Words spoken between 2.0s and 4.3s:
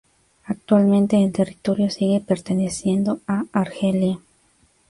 perteneciendo a Argelia.